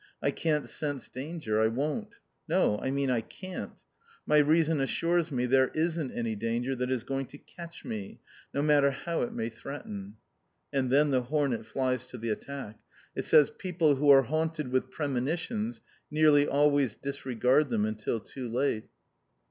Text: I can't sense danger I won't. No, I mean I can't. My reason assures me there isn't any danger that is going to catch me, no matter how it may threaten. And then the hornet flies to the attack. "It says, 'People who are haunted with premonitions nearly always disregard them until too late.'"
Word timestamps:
I 0.19 0.31
can't 0.31 0.67
sense 0.67 1.09
danger 1.09 1.61
I 1.61 1.67
won't. 1.67 2.15
No, 2.47 2.79
I 2.79 2.89
mean 2.89 3.11
I 3.11 3.21
can't. 3.21 3.83
My 4.25 4.37
reason 4.37 4.79
assures 4.81 5.31
me 5.31 5.45
there 5.45 5.67
isn't 5.75 6.11
any 6.11 6.35
danger 6.35 6.75
that 6.77 6.89
is 6.89 7.03
going 7.03 7.27
to 7.27 7.37
catch 7.37 7.85
me, 7.85 8.19
no 8.51 8.63
matter 8.63 8.89
how 8.89 9.21
it 9.21 9.31
may 9.31 9.47
threaten. 9.49 10.15
And 10.73 10.89
then 10.89 11.11
the 11.11 11.21
hornet 11.21 11.67
flies 11.67 12.07
to 12.07 12.17
the 12.17 12.31
attack. 12.31 12.79
"It 13.15 13.25
says, 13.25 13.51
'People 13.51 13.97
who 13.97 14.09
are 14.09 14.23
haunted 14.23 14.69
with 14.69 14.89
premonitions 14.89 15.81
nearly 16.09 16.47
always 16.47 16.95
disregard 16.95 17.69
them 17.69 17.85
until 17.85 18.19
too 18.19 18.49
late.'" 18.49 18.87